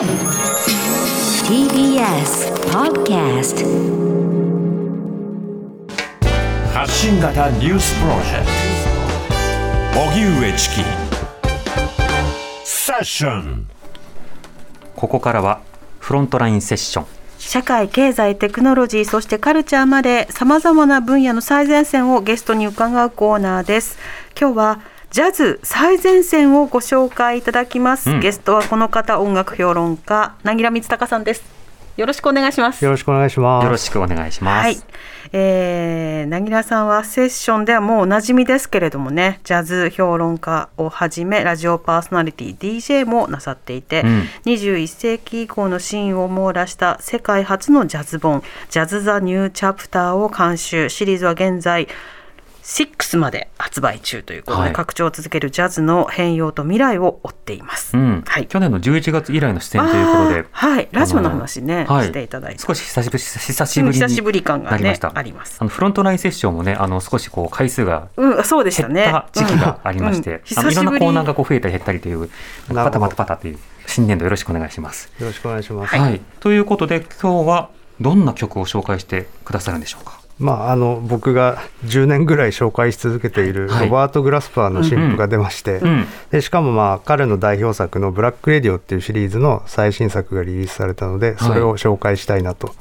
[0.00, 0.08] TBS
[2.72, 3.66] Podcast
[6.72, 8.46] 発信型ニュースプロジェク
[9.92, 10.00] ト。
[10.00, 10.84] 荻上チキ。
[12.64, 13.68] セッション。
[14.96, 15.60] ここからは
[15.98, 17.06] フロントラインセッション。
[17.38, 23.98] 社会、経済、テクノロジー、そしてカルチャーまで様々な分野の最前線をゲストに伺うコーナーです。
[24.40, 24.80] 今日は
[25.10, 28.10] ジャズ最前線をご紹介いただきます。
[28.10, 31.42] うんゲストはこの方、音楽評論家、なぎらみつたかさんです。
[31.96, 32.84] よろしくお願いします。
[32.84, 33.64] よろしくお願いします。
[33.64, 34.78] よろしくお願いします、はい、
[35.32, 51.88] えー、なぎらさんはセッションではもうおなじみですけれどもねジャズ評論家をはじめラジオパーソナリティ DJ もなさっていて、うん21世紀以降のシーンを網羅した世界初のジャズ本「ジャズ・ザ・ニュー・チャプター」を監修シリーズは現在
[52.62, 54.72] 6まで発売中ということで、はい。
[54.72, 57.96] 拡張を続けるジャズの変容と未来を追っています。
[57.96, 58.22] うん。
[58.26, 58.46] はい。
[58.46, 60.44] 去年の11月以来の出演ということで。
[60.50, 60.88] はい。
[60.92, 62.06] ラジオの話ね、はい。
[62.06, 62.58] していただいて。
[62.60, 65.12] 少し久しぶり久しぶりに久しぶり感がねなりました。
[65.14, 65.56] あります。
[65.60, 69.04] あのフロントラインセッションもねあの少しこう回数がうん、そうでしたね。
[69.04, 70.36] 減った時期がありまして、うん。
[70.36, 72.28] うんいろんなコーナーがこう増えたり減ったりという
[72.68, 75.10] パタパタパタという新年度よろしくお願いします。
[75.18, 75.96] よろしくお願いします。
[75.96, 80.19] はい、ということで今日はどんな曲を紹介してくださるんでしょうか？
[80.40, 83.86] まあ、あの僕が10年ぐらい紹介し続けているはい。
[83.86, 92.74] ロバート・グラスパーの新譜が出まして、うんでしかもまあ彼の代表作の「ブラック・レディオ」っていうシリーズの最新作がリリースされたのでそれを紹介したいなと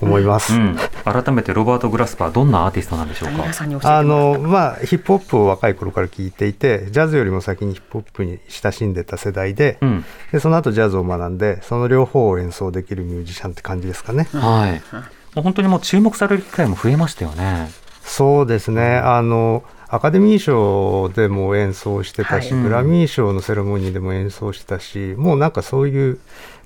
[0.00, 0.54] 思います。
[0.54, 3.96] うん、改めてロバート・グラスパーどんなアーティストなんでしょうか？
[3.96, 14.26] あのまあ、ヒップホップを若い頃から聴いていてジャズよりも先にヒップホップに親しんでた世代で,、うん、でその後ジャズを学んでその両方を演奏できるミュージシャンって感じですかね。
[14.32, 15.19] はい。
[15.34, 17.70] もう本当にもう注目される機会も増えましたよね。
[18.02, 26.18] そうですねあのアカデミー賞でも演奏してたし、はいグラミー賞のセレモニーでも演奏してたしもうなんかそういう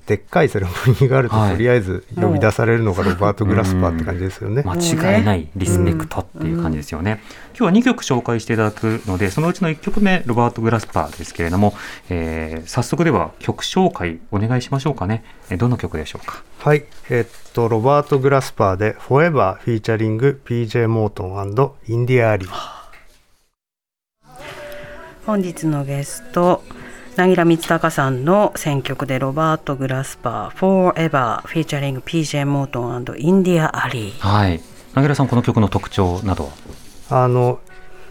[0.05, 4.61] でっかいセレモニーがあると、はいとりあえず呼び出されるのがロバート・グラスパーって感じですよね。
[4.63, 7.23] 間違いないリスペクトっていう感じですよね。
[7.57, 11.73] 今日は2曲紹介していただくので、そのうちの1曲目、ロバート・グラスパーですけれども、
[12.09, 15.23] えー早速では曲紹介お願いしましょうかね。
[15.49, 16.43] えーどの曲でしょうか？
[16.59, 22.74] はい、えっとロバート・グラスパーで「フォーエバー」フィーチャリング PJ モートンインディア・アリー。
[25.25, 26.63] 本日のゲスト
[27.15, 34.61] なぎらみつたかさんの選曲でロバート・グラスパー「Forever」フィーチャリング PJ モートンインディア・アリーはい。
[34.93, 36.51] なぎらさん、この曲の特徴など
[37.09, 37.23] は？
[37.23, 37.59] あの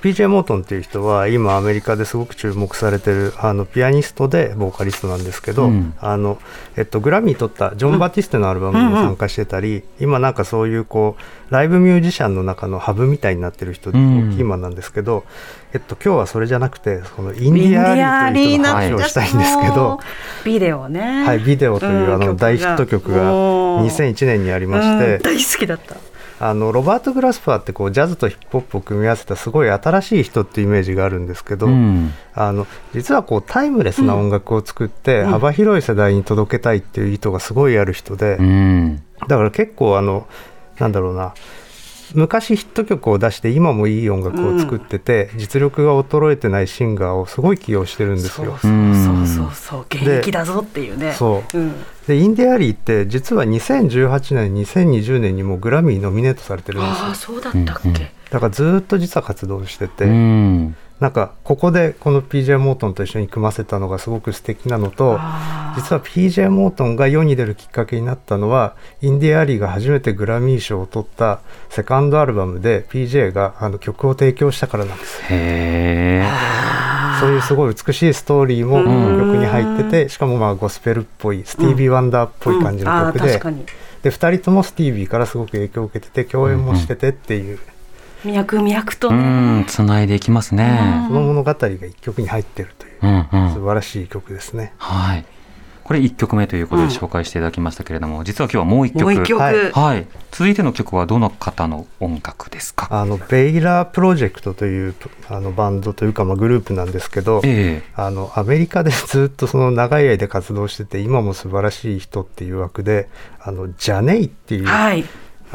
[0.04, 5.94] PJ モートンっていう人は今アメリカですごく注目されてるあのピアニストでボーカリストなんですけど、うん。
[5.98, 6.38] あの
[6.76, 11.16] えっと、グラミー取ったジョン・バティステのアルバムにも参加してたり、今なんかそういうこ
[11.48, 14.37] うライブミュージシャンの中のハブみたいになってる人でうん。
[14.38, 15.25] 今なんですけど、
[15.72, 20.00] えっと、今日はそれじゃなくてそのインディア・アリーという人の話をしたいんですけど。
[20.44, 21.25] ビデオね。
[21.25, 23.32] はい、ビデオというあの大ヒット曲が
[23.81, 25.97] 2001年にありまして、大好きだった
[26.41, 39.03] あのロバート・グラスパーってこうジャズとヒップホップを組み合わせたすごい新しい人っていうイメージがあるんですけど、うんあの実はこうタイムレスな音楽を作って幅広い世代に届けたいっていう意図がすごいある人で、うん。
[39.28, 40.27] だから結構あの
[40.81, 41.34] なんだろうな
[42.15, 48.59] 昔ヒット曲を出して今もいい音楽を作ってて、実力が衰えてないシンガーをすごい起用してるんですよ。
[48.59, 49.87] そうそうそうそう。
[49.88, 51.12] 現役だぞっていうね。
[51.12, 51.59] そう。
[51.59, 51.75] うん、
[52.06, 57.06] でインディアリーって実は2018年2020年にもグラミーノミネートされてるんですよ。
[57.06, 60.77] ああそうだったっけ、うんうんだからずっと実は活動してて、うん。
[60.99, 65.19] なんかここでこの PJ モートンと一緒に組ませたのがすごく素敵なのと
[65.77, 75.21] 実は PJ モートンが世に出るきっかけになったのはインディアリーが初めてグラミー賞を取ったセカンドアルバムで PJ があの曲を提供したからなんです。
[75.21, 76.28] よへえ。
[77.21, 83.27] そういうすごい美しいストーリーもこの曲に入っててしかもまあゴスペルっぽいスティービー・ワンダーっぽい感じの曲でうん。
[83.27, 83.65] あー確かに。
[84.03, 87.59] で2人ともスティービーからすごく影響を受けてて共演もしててっていう
[88.24, 91.04] 脈々とうね、ん、つないでいきますね。
[91.08, 93.54] その物語が1曲に入ってるといううんうん。
[93.54, 94.72] 素晴らしい曲ですね。
[94.78, 95.24] はい。
[95.84, 99.03] これ1曲目ということで紹介していただきましたけれども、実は今日はもう1曲。
[99.03, 100.06] もう一曲、はいはい。
[100.30, 102.88] 続いての曲はどの方の音楽ですか？
[102.91, 104.94] あのベイラープロジェクトという
[105.28, 115.04] あのバンドというか、まあ、グループなんですけど、ええあのアメリカでずっとその長い間活動してて今も素晴らしい人っていう枠であのジャネイっていうはい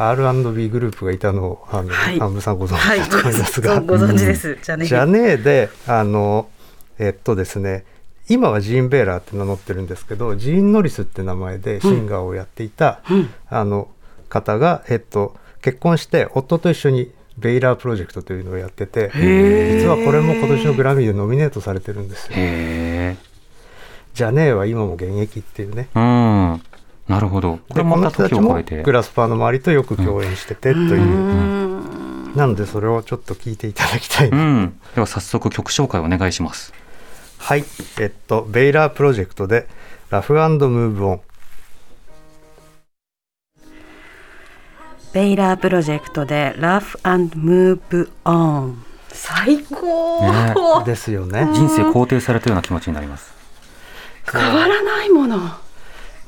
[0.07, 2.19] R&B グループがいたのをあの、はい。
[2.19, 3.01] 安部さんご存はい。
[3.01, 3.61] 知だと思います。
[3.61, 6.49] が、ごご存知です、じゃあねジャネーであの
[6.97, 7.85] えっとですね
[8.29, 13.29] 今はジーン・ベーラーって名乗ってるんですけどジーン・ノリスって名前でシンガーをやっていた、うん。
[13.49, 13.89] あの
[14.29, 22.33] 方が、えっと、結婚して夫と一緒にベイラープロジェクトというのをやってて実はこれも今年のグラミーでノミネートされてるんですよ。
[22.35, 23.29] へえ
[24.13, 25.87] じゃねえは今も現役っていうね。
[25.95, 26.61] うん。
[27.09, 27.59] なるほど。
[27.69, 28.83] これまた時を超えて。
[28.83, 31.05] グラスパーの周りとよく共演しててという、う
[31.55, 31.69] ん
[32.35, 34.79] なのでそれをちょっと聞いていただきたい、うん。
[34.93, 36.73] では早速曲紹介お願いします。
[37.39, 37.63] はい
[37.99, 39.67] えっとベイラープロジェクトで
[40.11, 41.21] ラフムーブオン
[45.11, 50.53] ベイラープロジェクトでラフムーブオン最高、ね
[50.85, 53.33] ですよね、人生肯定されたような気持ちになります。
[54.31, 55.39] 変わらないもの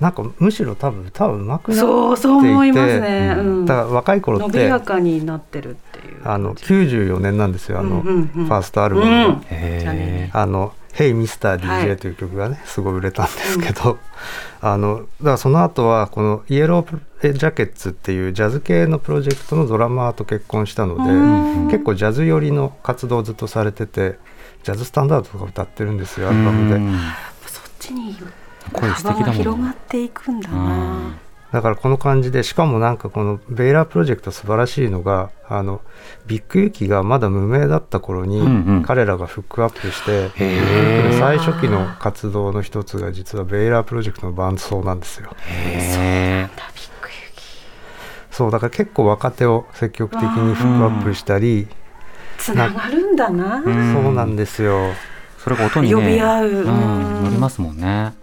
[0.02, 1.88] なんかむしろ多分歌うまくなっていて。
[1.88, 3.66] そうそう思いますね、ううん。
[3.68, 8.46] だから若い頃って伸びやかになってるっていうあの94年なんですよあの、うんうんうん。
[8.46, 9.12] ファーストアルバム。
[9.12, 10.30] が、うん。
[10.34, 11.60] あの「Hey Mr.
[11.60, 11.86] はい。
[11.86, 14.00] DJ」という曲がね、すごい売れたんですけど、
[14.60, 21.68] あのだからその後はこのイエロージャケッツっていうジャズ系のプロジェクトのドラマーと結婚したので、うん。
[21.68, 24.18] 結構ジャズ寄りの活動をずっとされてて
[24.64, 26.76] ジャズスタンダードとか歌ってるんですよアルバムで。
[26.78, 26.98] うん。
[27.46, 28.16] そっちに
[28.74, 31.20] 声素敵幅がだもんね広がっていくんだうな、ん
[31.52, 35.82] だからこの感じでしかもなんかこのベイラープロジェクト素晴らしいのがあの
[36.26, 45.36] ビッグユキがまだ無名だった頃にうんうん彼らがフックアップして、へー最初期の活動の一つが実はベイラープロジェクトの伴奏なんですよ。
[45.48, 46.72] へえ。
[48.32, 51.68] そうだから結構若手を積極的にフックアップしたり、
[52.38, 53.64] つながるんだな、ん
[53.94, 54.94] そうなんですよ。
[55.38, 55.96] それが音にね。
[55.96, 56.56] 呼び合ううん。
[56.56, 58.14] うん乗りますもんね。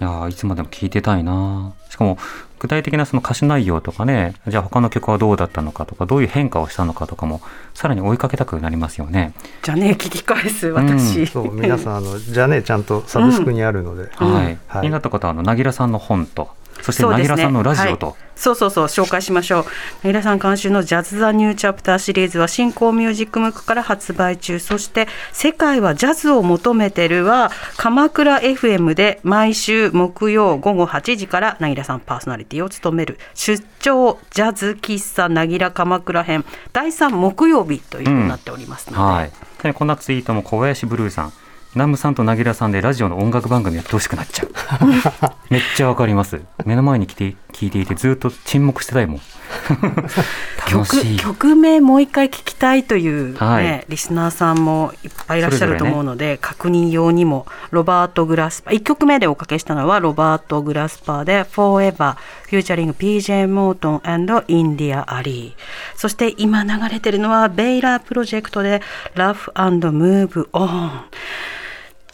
[0.00, 1.72] いやーいつまでも聞いてたいな。
[1.88, 2.18] しかも
[2.58, 7.40] 具体的なその歌詞内容とかね、じゃあ他の曲はどうだったのかとか、どういう変化をしたのかとかも
[7.74, 9.32] さらに追いかけたくなりますよね。
[9.62, 14.44] じゃあね聞き返す私、そう皆さんあのじゃあねちゃんとサブスクにあるので、うんはい。
[14.66, 16.50] はい気になった方はあのなぎらさんの本と、
[16.86, 18.16] そしてなぎらさんのラジオと、はい。
[18.36, 19.64] そうそうそう紹介しましょう。
[20.04, 24.60] 皆さん監修のジャズ・ザ・ニューチャプターシリーズは新興ミュージックムックから発売中。
[24.60, 36.44] そして世界はジャズを求めてるは鎌倉 FM で毎週木曜午後8時からなぎらさんパーソナリティを務める出張ジャズ喫茶なぎら鎌倉編。
[36.72, 39.32] 第3木曜日ということになっておりますので、はい。
[39.60, 41.32] でこんなツイートも小林ブルーさん。
[41.76, 44.50] 南部さんとなぎらさんでラジオの音楽番組やってほしくなっちゃう。
[45.52, 46.40] めっちゃわかります。
[46.64, 49.20] 目の前に来て聞いていてずっと沈黙してたいもん。
[50.66, 62.16] 曲曲名もう一回聞きたいという、ねはいリスナーさんもいっぱいいらっしゃると思うので、確認用にもロバート・グラスパー1曲目でおかけしたのはロバート・グラスパーで「Forever」
[62.48, 64.00] featuring PJ モートン
[64.48, 68.80] インディア・アリーそして今流れてるのはベイラープロジェクトで
[69.14, 70.90] 「Love and Move On」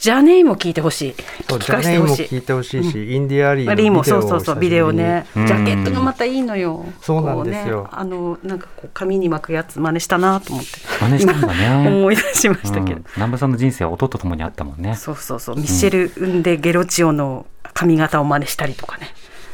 [0.02, 1.12] ジャネイも聞いてほしい。
[1.12, 5.26] 聞きそうジャネイも返してほしい聞いてほしいし、インディアリーもそうそうそうビデオね。
[5.32, 5.46] ジうん。
[5.46, 6.84] ャケットがまたいいのよ。
[7.00, 7.88] そうなんですよ。
[7.92, 10.70] あのなんかこう紙に巻くやつ真似したなと思って。
[10.98, 11.88] 真似したんだね。
[11.88, 13.04] 思い出しましたけど、うん。
[13.14, 14.96] 南部さんの人生は音とともにあったもんね。
[14.96, 15.56] そうそうそう。
[15.56, 19.06] ミッシェル・ウンデ・ゲロチオの髪型を真似したりとかね、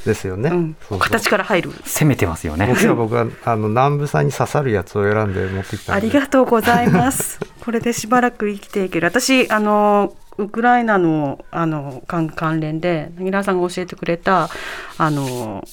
[0.07, 0.49] ですよね。
[0.49, 0.77] うん。
[0.81, 0.99] そうそう。
[1.01, 1.73] 形から入る。
[1.85, 2.69] 攻めてますよね。
[2.69, 6.07] 僕は僕はあの南部さんに刺さるやつを選んで持ってきたんで。
[6.07, 7.39] ありがとうございます。
[7.61, 9.09] これでしばらく生きていける。
[9.09, 14.49] 私あのウクライナのあの関関連でなぎらさんが教えてくれた
[14.97, 15.65] あの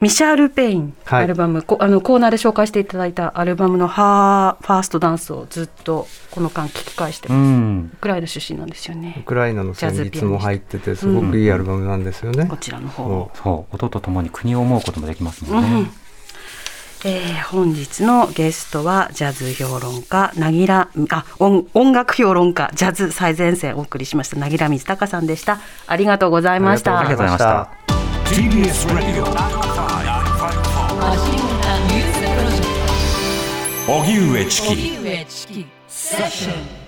[0.00, 1.24] ミシャ・アルペリンはい。
[1.24, 7.90] アルバム、こあのコーナーで紹介していただいたアルバムの Her First Dance をずっとこの間聞き返してうます、ん。
[7.94, 12.46] ウクライナ出身なんですよウねクライナの旋律も入っててすごくいいアルバムなんですよね。
[12.46, 13.30] こちらの方。
[13.36, 15.64] そそう、音とともに国を思うこともできますもうん。
[15.64, 15.90] んね。
[17.04, 25.58] えー本日のゲストはジャズ評論家なぎらあ音音楽評論家ジャズ最前線をお送りしましたなぎら水隆さんでした。
[25.86, 27.00] ありがとうございました。
[27.00, 27.82] ありがとうございました。
[28.34, 28.88] TBS
[33.88, 34.68] 荻上チキ。
[34.68, 35.66] 荻上チキ。
[35.88, 36.81] セッション